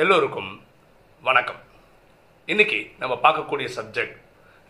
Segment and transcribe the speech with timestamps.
[0.00, 0.62] எல்லோருக்கும்
[1.22, 1.60] வணக்கம்.
[2.46, 4.16] இன்னைக்கு நம்ம பார்க்கக்கூடிய subject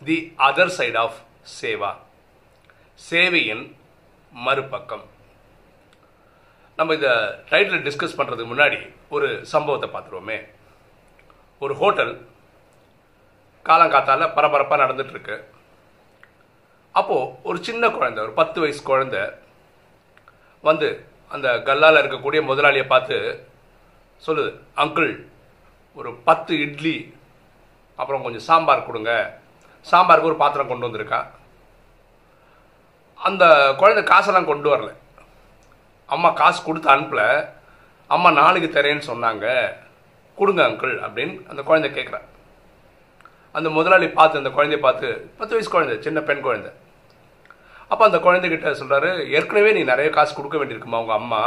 [0.05, 1.17] the other side of
[1.60, 1.97] seva.
[3.10, 3.75] சேவையின்
[4.33, 5.02] மறுபக்கம்.
[6.76, 7.10] நம்ம இந்த
[7.50, 10.39] டைட்டில் டிஸ்கஸ் பண்ணுறதுக்கு முன்னாடி ஒரு சம்பவத்தை பார்த்துருவோமே.
[11.59, 12.15] ஒரு ஹோட்டல்
[13.65, 15.45] காலங்காத்தால பரபரப்பாக நடந்துகிட்ருக்கு
[16.93, 19.21] அப்போது ஒரு சின்ன குழந்தை ஒரு பத்து வயசு குழந்தை
[20.63, 23.55] வந்து அந்த கல்லால் இருக்கக்கூடிய முதலாளியை பார்த்து
[24.25, 24.51] சொல்லுது
[24.83, 25.11] அங்கிள்
[25.98, 26.97] ஒரு பத்து இட்லி
[28.01, 29.12] அப்புறம் கொஞ்சம் சாம்பார் கொடுங்க.
[29.91, 31.27] சாம்பாருக்கு ஒரு பாத்திரம் கொண்டு வந்திருக்கான்
[33.27, 33.45] அந்த
[33.80, 34.91] குழந்தை காசெல்லாம் கொண்டு வரல.
[36.06, 37.23] அம்மா காசு கொடுத்து அனுப்பல.
[38.06, 39.47] அம்மா நாளைக்கு தரேன்னு சொன்னாங்க.
[40.39, 42.20] கொடுங்க அங்கிள் அப்படின்னு அந்த குழந்தை கேட்குறா
[43.55, 45.09] அந்த முதலாளி பார்த்து அந்த குழந்தைய பார்த்து
[45.39, 46.70] பத்து வயசு குழந்தை சின்ன பெண் குழந்தை.
[47.89, 51.42] அப்போ அந்த குழந்தைகிட்ட சொல்கிறாரு ஏற்கனவே நீ நிறைய காசு கொடுக்க வேண்டியிருக்குமா உங்கள் அம்மா?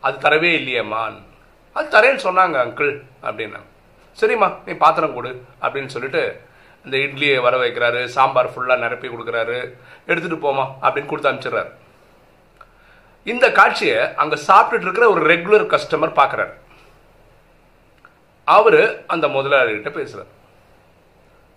[0.00, 1.02] அது தரவே இல்லையேம்மா
[1.76, 2.92] அது தரேன்னு சொன்னாங்க அங்கிள்
[3.26, 3.68] அப்படின்னாங்க.
[4.20, 5.30] சரிம்மா நீ பாத்திரம் கொடு
[5.64, 6.22] அப்படின்னு சொல்லிட்டு
[6.84, 9.58] இந்த இட்லியை வர வைக்கிறாரு சாம்பார் ஃபுல்லாக நிரப்பி கொடுக்குறாரு.
[10.08, 11.70] எடுத்துகிட்டு போமா அப்படின்னு கொடுத்து அனுப்பிச்சிடுறாரு.
[13.26, 16.54] இந்த காட்சியை அங்கே சாப்பிட்டுட்டு இருக்கிற ஒரு ரெகுலர் கஸ்டமர் பார்க்குறாரு
[18.56, 18.82] அவர்
[19.14, 20.30] அந்த முதலாளிகிட்ட பேசுகிறார்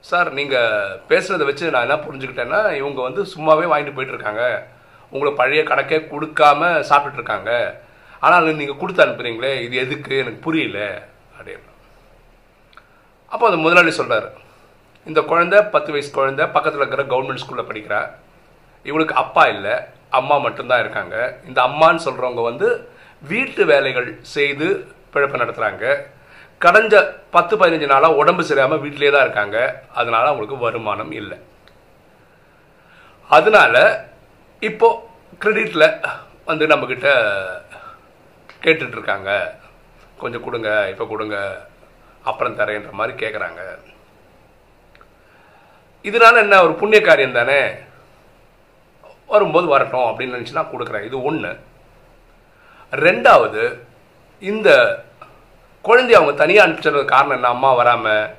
[0.10, 4.44] சார் நீங்கள் பேசுகிறத வச்சு நான் என்ன புரிஞ்சுக்கிட்டேன்னா இவங்க வந்து சும்மாவே வாங்கிட்டு போயிட்டுருக்காங்க
[5.12, 7.52] உங்களை உங்களுக்கு பழைய கணக்கே கொடுக்காம சாப்பிட்டுட்டு இருக்காங்க.
[8.26, 10.14] ஆனால் நீங்கள் கொடுத்து அனுப்புறீங்களே இது எதுக்கு?
[10.24, 10.80] எனக்கு புரியல.
[11.38, 11.70] அப்படின்னு.
[13.34, 14.28] அப்போ அந்த முதலாளி சொல்கிறார்
[15.10, 18.02] இந்த குழந்தை பத்து வயசு குழந்தை பக்கத்தில் இருக்கிற கவர்மெண்ட் ஸ்கூலில் படிக்கிறா.
[18.90, 19.74] இவளுக்கு அப்பா இல்லை
[20.20, 21.16] அம்மா மட்டும்தான் இருக்காங்க.
[21.48, 22.68] இந்த அம்மான்னு சொல்கிறவங்க வந்து
[23.32, 24.68] வீட்டு வேலைகள் செய்து
[25.14, 25.86] பிழப்பு நடத்துகிறாங்க
[26.66, 26.96] கடைஞ்ச
[27.36, 29.58] பத்து பதினஞ்சு நாளாக உடம்பு சரியாமல் வீட்டிலே தான் இருக்காங்க.
[29.94, 31.38] அதனால அவங்களுக்கு வருமானம் இல்லை.
[33.30, 33.76] அதனால
[34.70, 34.90] இப்போ
[35.42, 35.88] கிரெடிட்டில்
[36.46, 37.10] வந்து நம்மக்கிட்ட
[38.66, 39.32] கேட்டுட்டு இருக்காங்க
[40.22, 41.38] கொஞ்சம் கொடுங்க இப்போ கொடுங்க
[42.30, 43.62] அப்புறம் தரேன்ற மாதிரி கேட்குறாங்க
[46.10, 47.60] இதனால என்ன ஒரு புண்ணிய காரியம் தானே
[49.34, 51.08] வரும்போது வரட்டும் அப்படின்னு நினச்சி நான் கொடுக்குறேன்.
[51.10, 51.52] இது ஒன்று
[53.06, 53.62] ரெண்டாவது
[54.52, 54.70] இந்த
[55.86, 57.54] குழந்தைய அவங்க தனியாக அனுப்பிச்சது காரணம் என்ன?
[57.56, 58.32] அம்மா வராமல்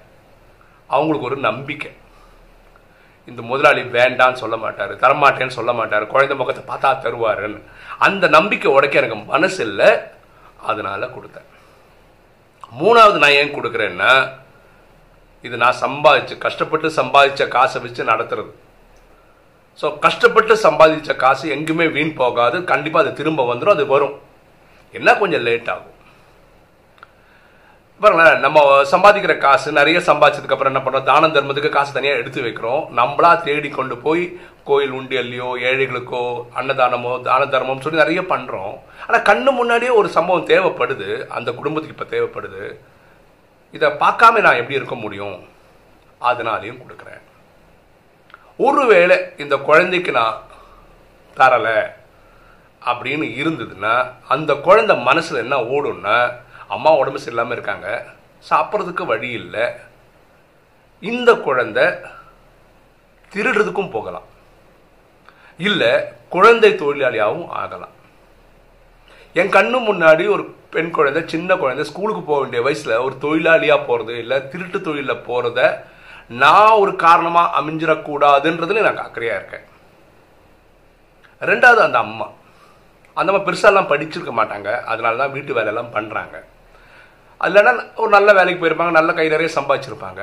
[0.90, 1.90] அவங்களுக்கு ஒரு நம்பிக்கை.
[3.30, 7.60] இந்த முதலாளி வேண்டான்னு சொல்ல மாட்டார் தரமாட்டேன்னு சொல்ல மாட்டார் குழந்தை முகத்தை பார்த்தா தருவாருன்னு.
[8.06, 9.88] அந்த நம்பிக்கை உடைக்க எனக்கு மனசு இல்லை
[10.70, 11.48] அதனால் கொடுத்தேன்.
[12.80, 14.12] மூணாவது நான் ஏன் கொடுக்குறேன்னா
[15.46, 18.52] இது நான் சம்பாதிச்சு கஷ்டப்பட்டு சம்பாதிச்ச காசை வச்சு நடத்துறது.
[19.80, 22.56] ஸோ கஷ்டப்பட்டு சம்பாதிச்ச காசு எங்கேயுமே வீண் போகாது.
[22.72, 24.14] கண்டிப்பாக அது திரும்ப வந்துடும் அது வரும்.
[24.98, 25.93] என்ன கொஞ்சம் லேட் ஆகும்.
[28.02, 28.60] பாருங்களேன் நம்ம
[28.92, 32.82] சம்பாதிக்கிற காசு நிறைய சம்பாதிச்சதுக்கு அப்புறம் என்ன பண்ணுறோம் தான தர்மத்துக்கு காசு தனியாக எடுத்து வைக்கிறோம்.
[32.98, 34.24] நம்மளா தேடி கொண்டு போய்
[34.68, 36.22] கோயில் உண்டியல்லையோ ஏழைகளுக்கோ
[36.58, 38.74] அன்னதானமோ தான தர்மம் சொல்லி நிறைய பண்ணுறோம்
[39.06, 41.08] ஆனால் கண்ணு முன்னாடியே ஒரு சம்பவம் தேவைப்படுது.
[41.36, 42.64] அந்த குடும்பத்துக்கு இப்போ தேவைப்படுது.
[43.76, 45.38] இதை பார்க்காம நான் எப்படி இருக்க முடியும்?
[46.20, 47.22] அதனாலையும் கொடுக்குறேன்.
[48.66, 50.40] ஒருவேளை இந்த குழந்தைக்கு நான்
[51.36, 51.78] தரலை
[52.82, 53.94] அப்படின்னு இருந்ததுன்னா
[54.34, 56.16] அந்த குழந்தை மனசில் என்ன ஓடும்னா
[56.68, 58.04] அம்மா உடம்பு சரியில்லாமல் இருக்காங்க.
[58.50, 59.64] சாப்பிட்றதுக்கு வழி இல்லை.
[61.00, 61.84] இந்த குழந்தை
[63.32, 64.26] திருடுறதுக்கும் போகலாம்.
[65.56, 65.92] இல்லை
[66.28, 67.92] குழந்தை தொழிலாளியாகவும் ஆகலாம்.
[69.32, 74.18] என் கண்ணு முன்னாடி ஒரு பெண் குழந்தை சின்ன குழந்தை ஸ்கூலுக்கு போக வேண்டிய வயசில் ஒரு தொழிலாளியாக போகிறது
[74.18, 75.84] இல்லை திருட்டு தொழிலில் போகிறத
[76.28, 79.66] நான் ஒரு காரணமாக அமைஞ்சிடக்கூடாதுன்றதுல நான் அக்கறையாக இருக்கேன்.
[81.40, 82.28] ரெண்டாவது அந்த அம்மா.
[83.14, 84.82] அந்த அம்மா பெருசாலாம் படிச்சிருக்க மாட்டாங்க.
[84.82, 86.44] அதனால தான் வீட்டு வேலையெல்லாம் பண்ணுறாங்க
[87.46, 87.72] இல்லைன்னா
[88.02, 90.22] ஒரு நல்ல வேலைக்கு போயிருப்பாங்க நல்ல கை நிறைய சம்பாதிச்சிருப்பாங்க.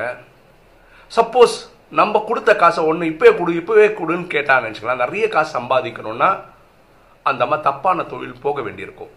[1.18, 1.56] சப்போஸ்
[2.00, 6.30] நம்ம கொடுத்த காசை ஒன்று இப்போவே கொடு இப்போவே கொடுன்னு கேட்டாங்கன்னு வச்சுக்கலாம் நிறைய காசு சம்பாதிக்கணும்னா
[7.30, 9.12] அந்த அம்மா தப்பான தொழில் போக வேண்டியிருக்கும்.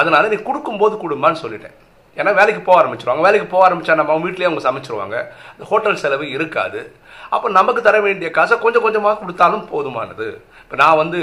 [0.00, 1.76] அதனால நீ கொடுக்கும்போது கொடுமான்னு சொல்லிட்டேன்.
[2.16, 3.24] ஏன்னா வேலைக்கு போக ஆரம்பிச்சிருவாங்க.
[3.26, 5.16] வேலைக்கு போக ஆரம்பிச்சா நம்ம அவங்க வீட்லேயே அவங்க சமைச்சிருவாங்க.
[5.70, 6.80] ஹோட்டல் செலவு இருக்காது.
[7.34, 10.28] அப்போ நமக்கு தர வேண்டிய காசை கொஞ்சம் கொஞ்சமாக கொடுத்தாலும் போதுமானது.
[10.64, 11.20] இப்போ நான் வந்து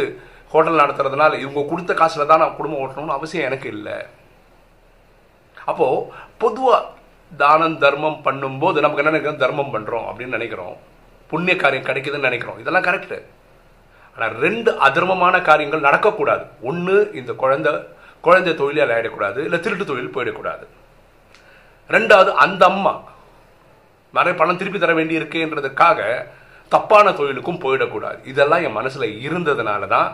[0.54, 3.98] ஹோட்டல் நடத்துறதுனால இவங்க கொடுத்த காசில் தான் நான் குடும்பம் ஓட்டணும்னு அவசியம் எனக்கு இல்லை.
[5.66, 6.06] அப்போது
[6.38, 6.88] பொதுவாக
[7.38, 9.42] தானம் தர்மம் பண்ணும்போது நமக்கு என்ன நினைக்கிறோம்?
[9.44, 10.78] தர்மம் பண்ணுறோம் அப்படின்னு நினைக்கிறோம்.
[11.28, 12.60] புண்ணிய காரியம் கிடைக்குதுன்னு நினைக்கிறோம்.
[12.60, 13.18] இதெல்லாம் கரெக்டு
[14.16, 16.46] ஆனால் ரெண்டு அதர்மமான காரியங்கள் நடக்கக்கூடாது.
[16.62, 17.74] ஒன்று இந்த குழந்தை
[18.22, 20.66] குழந்தை தொழிலால் ஆகிடக்கூடாது இல்லை திருட்டு தொழில் போயிடக்கூடாது.
[21.90, 22.94] ரெண்டாவது அந்த அம்மா
[24.14, 26.26] நிறைய பணம் திருப்பி தர வேண்டி இருக்கேன்றதுக்காக
[26.70, 28.18] தப்பான தொழிலுக்கும் போயிடக்கூடாது.
[28.32, 30.10] இதெல்லாம் என் மனசில் இருந்ததுனால தான்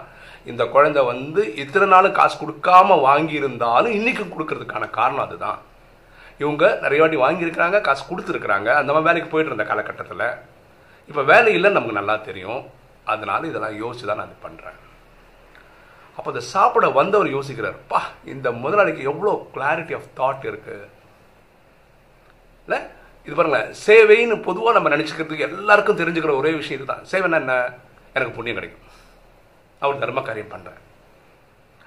[0.51, 5.59] இந்த குழந்தை வந்து இத்தனை நாளும் காசு கொடுக்காம வாங்கியிருந்தாலும் இன்றைக்கும் கொடுக்கறதுக்கான காரணம் அதுதான்.
[6.43, 8.69] இவங்க நிறைய வாட்டி வாங்கியிருக்கிறாங்க காசு கொடுத்துருக்குறாங்க.
[8.79, 10.27] அந்த மாதிரி வேலைக்கு போயிட்டு இருந்த காலகட்டத்தில்
[11.09, 12.61] இப்போ வேலை இல்லைன்னு நமக்கு நல்லா தெரியும்.
[13.13, 14.79] அதனால இதெல்லாம் யோசிச்சு தான் நான் இது பண்ணுறேன்
[16.17, 17.99] அப்போ அந்த சாப்பிட வந்தவர் யோசிக்கிறார் பா
[18.33, 20.75] இந்த முதலாளிக்கு எவ்வளோ கிளாரிட்டி ஆஃப் தாட் இருக்கு.
[22.65, 22.79] இல்லை
[23.27, 27.03] இது பாருங்களேன் சேவைன்னு பொதுவாக நம்ம நினச்சிக்கிறதுக்கு எல்லாருக்கும் தெரிஞ்சுக்கிற ஒரே விஷயம் இதுதான்.
[27.11, 27.55] சேவைன்னா என்ன?
[28.15, 28.84] எனக்கு புண்ணியம் கிடைக்கும்.
[29.83, 30.81] அவர் தர்ம காரியம் பண்ணுறேன்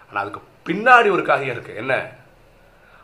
[0.08, 1.74] ஆனால் அதுக்கு பின்னாடி ஒரு காரியம் இருக்கு.
[1.82, 1.94] என்ன?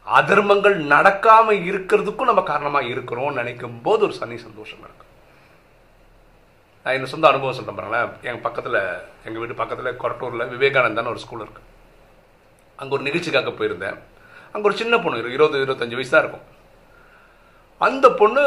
[0.06, 5.02] அதர்மங்கள் நடக்காம இருக்கிறதுக்கும் நம்ம காரணமா இருக்கிறோம்னு நினைக்கும் போது ஒரு சனி சந்தோஷம் இருக்கு
[6.84, 8.10] நான் என்ன சொந்த அனுபவம் சொல்றேன் பாருங்களேன்.
[8.28, 8.78] எங்க பக்கத்துல
[9.26, 11.62] எங்க வீட்டு பக்கத்துல கொரட்டூர்ல விவேகானந்தான்னு ஒரு ஸ்கூல் இருக்கு.
[12.76, 13.98] அங்க ஒரு நிகழ்ச்சிக்காக போயிருந்தேன்.
[14.52, 16.46] அங்க ஒரு சின்ன பொண்ணு இருபது இருபத்தஞ்சு வயசு தான் இருக்கும்.
[17.78, 18.42] அந்த பொண்ணு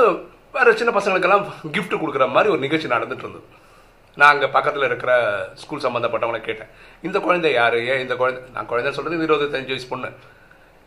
[0.51, 3.47] வேற சின்ன பசங்களுக்கெல்லாம் கிஃப்ட் கொடுக்குற மாதிரி ஒரு நிகழ்ச்சி நடந்துட்டு இருந்தது.
[4.19, 5.11] நான் அங்கே பக்கத்தில் இருக்கிற
[5.61, 6.71] ஸ்கூல் சம்மந்தப்பட்டவங்களை கேட்டேன்.
[7.07, 7.77] இந்த குழந்தை யார்?
[7.91, 8.41] ஏன் இந்த குழந்தை?
[8.55, 10.09] நான் குழந்தை சொல்கிறது இருபத்தஞ்சு வயசு பொண்ணு.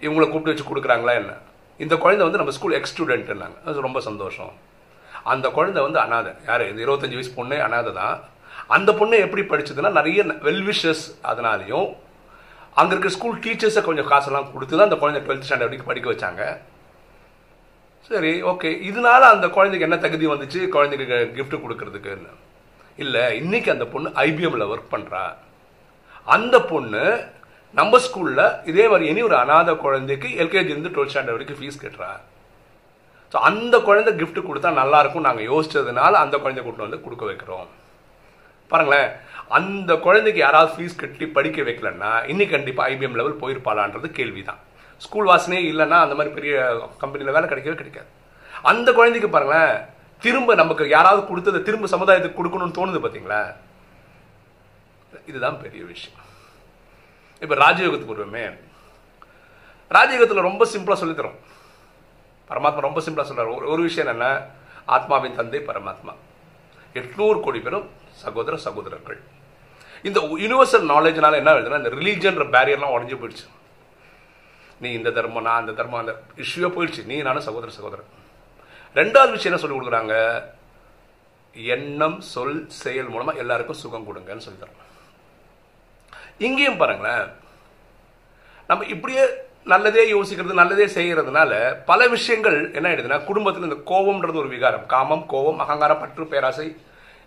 [0.04, 1.32] இவங்களை கூப்பிட்டு வச்சு கொடுக்குறாங்களா என்ன?
[1.84, 4.52] இந்த குழந்தை வந்து நம்ம ஸ்கூல் எக்ஸ் ஸ்டூடெண்ட்னாங்க அது ரொம்ப சந்தோஷம்.
[5.32, 6.32] அந்த குழந்தை வந்து அனாதை.
[6.48, 6.64] யார்?
[6.70, 8.16] இந்த இருபத்தஞ்சு வயசு பொண்ணே அனாதை தான்.
[8.76, 11.88] அந்த பொண்ணு எப்படி படிச்சதுன்னா நிறைய வெல்விஷஸ் அதனாலையும்
[12.80, 16.42] அங்கே இருக்கிற ஸ்கூல் டீச்சர்ஸை கொஞ்சம் காசெல்லாம் கொடுத்து தான் அந்த குழந்தை டுவெல்த் ஸ்டாண்டர்ட் வரைக்கும் படிக்க வச்சாங்க.
[18.10, 20.60] சரி ஓகே இதனால அந்த குழந்தைக்கு என்ன தகுதி வந்துச்சு?
[20.76, 22.30] குழந்தைக்கு gift கொடுக்கறதுக்குன்னு.
[23.05, 25.23] இல்லை இன்னைக்கு அந்த பொண்ணு ஐபிஎம்ல ஒர்க் பண்ணுறா
[26.35, 27.02] அந்த பொண்ணு
[27.79, 32.11] நம்ம ஸ்கூலில் இதே மாதிரி இனி ஒரு அனாதை குழந்தைக்கு எல்கேஜிலேருந்து டுவெல்த் ஸ்டாண்டர்ட் வரைக்கும் ஃபீஸ் கட்டுறா.
[33.32, 37.69] ஸோ அந்த குழந்தை கிஃப்ட் கொடுத்தா நல்லாயிருக்கும் நாங்கள் யோசிச்சதுனால அந்த குழந்தை கூட்டம் வந்து கொடுக்க வைக்கிறோம்.
[38.70, 39.08] பாருங்களேன்
[39.58, 44.61] அந்த குழந்தைக்கு யாராவது ஃபீஸ் கட்டி படிக்க வைக்கலன்னா இன்னைக்கு கண்டிப்பாக ஐபிஎம் லெவல் போயிருப்பாளான்றது கேள்விதான்.
[45.05, 46.55] ஸ்கூல் வாசனையே இல்லைன்னா அந்த மாதிரி பெரிய
[47.02, 48.11] கம்பெனியில் வேலை கிடைக்கவே கிடைக்காது.
[48.70, 49.75] அந்த குழந்தைக்கு பாருங்களேன்
[50.25, 53.43] திரும்ப நமக்கு யாராவது கொடுத்ததை திரும்ப சமுதாயத்துக்கு கொடுக்கணும்னு தோணுது பார்த்தீங்களா
[55.31, 56.19] இதுதான் பெரிய விஷயம்.
[57.43, 58.44] இப்போ ராஜயோகத்துக்கு வருவோமே.
[59.96, 61.38] ராஜயோகத்தில் ரொம்ப சிம்பிளாக சொல்லித்தரோம்
[62.50, 64.26] பரமாத்மா ரொம்ப சிம்பிளாக சொல்கிறார் ஒரு ஒரு விஷயம் என்ன
[64.96, 66.12] ஆத்மாவின் தந்தை பரமாத்மா.
[67.00, 67.88] எட்நூறு கோடி பேரும்
[68.23, 69.19] சகோதர சகோதரர்கள்.
[70.08, 73.46] இந்த யூனிவர்சல் நாலேஜ்னால என்ன ஆகுதுன்னா இந்த ரிலீஜன்ற பேரியர்லாம் உடஞ்சி போயிடுச்சு.
[74.82, 77.02] நீ இந்த தர்மம் நான் அந்த தர்மம் அந்த இஷ்யூவே போயிடுச்சு.
[77.11, 78.11] நீ நானும் சகோதர சகோதரன்.
[78.98, 80.14] ரெண்டாவது விஷயம் என்ன சொல்லி கொடுக்குறாங்க?
[81.75, 84.88] எண்ணம் சொல் செயல் மூலமா எல்லாருக்கும் சுகம் கொடுங்கன்னு சொல்லி தரோம்
[86.46, 87.28] இங்கேயும் பாருங்களேன்
[88.69, 89.22] நம்ம இப்படியே
[89.72, 91.52] நல்லதே யோசிக்கிறது நல்லதே செய்யறதுனால
[91.90, 94.87] பல விஷயங்கள் என்ன ஆயிடுதுன்னா குடும்பத்தில் இந்த கோபம்ன்றது ஒரு விகாரம்.
[94.87, 96.69] காமம் கோபம் அகங்காரம் பற்று பேராசை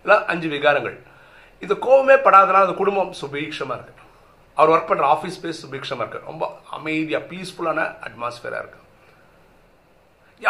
[0.04, 0.96] எல்லாம் அஞ்சு விகாரங்கள்.
[1.64, 4.02] இந்த கோபமே படாதனால அந்த குடும்பம் சுபீட்சமாக இருக்கு.
[4.54, 6.26] அவர் ஒர்க் பண்ணுற ஆஃபீஸ் ஸ்பேஸ் சுபீட்சமா இருக்கு.
[6.30, 6.44] ரொம்ப
[6.78, 8.80] அமைதியாக பீஸ்ஃபுல்லான அட்மாஸ்பியராக இருக்கு.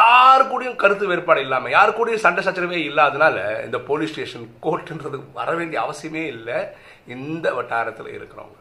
[0.01, 3.37] யார் கூடயும் கருத்து வேறுபாடு இல்லாமல் யார் கூடயும் சண்டை சச்சரவே இல்லாதனால
[3.67, 6.59] இந்த போலீஸ் ஸ்டேஷன் கோர்ட்டுன்றது வர வேண்டிய அவசியமே இல்லை.
[7.15, 8.59] இந்த வட்டாரத்தில் இருக்கிறவங்க.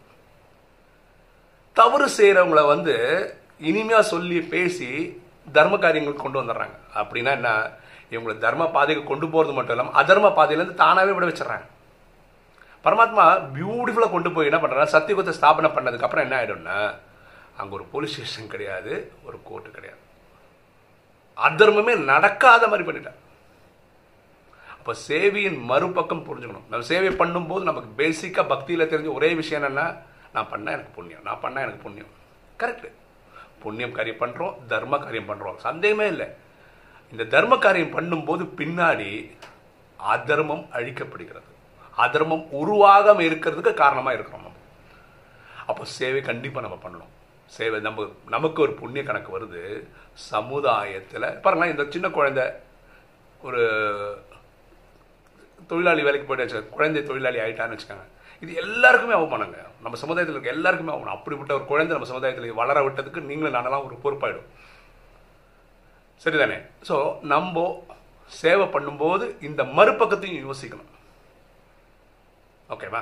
[1.80, 2.96] தவறு செய்கிறவங்கள வந்து
[3.70, 4.90] இனிமையாக சொல்லி பேசி
[5.56, 6.76] தர்ம காரியங்களுக்கு கொண்டு வந்துடுறாங்க.
[7.02, 7.52] அப்படின்னா என்ன?
[8.14, 11.68] இவங்களை தர்ம பாதைக்கு கொண்டு போகிறது மட்டும் இல்லாமல் அதர்ம பாதையிலேருந்து தானாகவே விட வச்சிடறாங்க.
[12.86, 13.26] பரமாத்மா
[13.58, 16.78] பியூட்டிஃபுல்லாக கொண்டு போய் என்ன பண்ணுறாங்க சத்தியகுத்தை ஸ்தாபனை பண்ணதுக்கப்புறம் என்ன ஆயிடும்னா
[17.62, 18.94] அங்கே ஒரு போலீஸ் ஸ்டேஷன் கிடையாது
[19.28, 20.02] ஒரு கோர்ட்டு கிடையாது.
[21.38, 23.20] அதர்மமே நடக்காத மாதிரி பண்ணிட்டார்
[24.78, 26.68] அப்போ சேவையின் மறுபக்கம் புரிஞ்சுக்கணும்.
[26.72, 29.86] நம்ம சேவை பண்ணும்போது நமக்கு பேசிக்காக பக்தியில தெரிஞ்ச ஒரே விஷயம் என்னன்னா
[30.36, 31.24] நான் பண்ணால் எனக்கு புண்ணியம்.
[31.28, 32.12] நான் பண்ணால் எனக்கு புண்ணியம்.
[32.62, 32.88] கரெக்ட்
[33.64, 36.28] புண்ணியம் காரியம் பண்ணுறோம் தர்ம காரியம் பண்ணுறோம் சந்தேகமே இல்லை.
[37.14, 39.10] இந்த தர்ம காரியம் பண்ணும்போது பின்னாடி
[40.16, 41.50] அதர்மம் அழிக்கப்படுகிறது.
[42.06, 44.60] அதர்மம் உருவாகாமல் இருக்கிறதுக்கு காரணமாக இருக்கிறோம் நம்ம.
[45.72, 47.12] அப்போ சேவை கண்டிப்பாக நம்ம பண்ணணும்.
[47.56, 48.06] சேவை நம்ம
[48.36, 49.62] நமக்கு ஒரு புண்ணிய கணக்கு வருது.
[50.30, 52.46] சமுதாயத்தில் பாருங்களேன் இந்த சின்ன குழந்தை
[53.48, 53.62] ஒரு
[55.70, 58.08] தொழிலாளி வேலைக்கு போயிட்டு வச்சு குழந்தை தொழிலாளி ஆயிட்டான்னு வச்சுக்கோங்க.
[58.44, 59.60] இது எல்லாருக்குமே அவமானங்க.
[59.84, 61.18] நம்ம சமுதாயத்தில் இருக்க எல்லாருக்குமே அவமானம்.
[61.18, 64.50] அப்படிப்பட்ட ஒரு குழந்தை நம்ம சமுதாயத்தில் வளர விட்டதுக்கு நீங்களும் நானெல்லாம் ஒரு பொறுப்பாயிடும்.
[66.24, 66.58] சரிதானே?
[66.90, 66.98] ஸோ
[67.34, 67.66] நம்ம
[68.42, 70.92] சேவை பண்ணும்போது இந்த மறுபக்கத்தையும் யோசிக்கணும்.
[72.76, 73.02] ஓகேவா